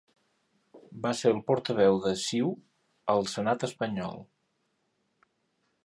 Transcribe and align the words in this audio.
Va 1.03 1.11
ser 1.19 1.33
el 1.33 1.41
Portaveu 1.51 1.99
de 2.07 2.15
CiU 2.23 2.49
al 3.15 3.31
Senat 3.35 3.67
espanyol. 3.71 4.21